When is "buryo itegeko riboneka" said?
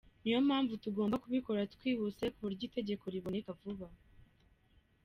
2.45-3.49